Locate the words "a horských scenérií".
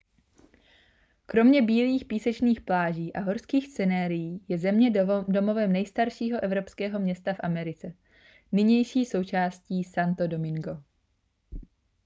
3.13-4.45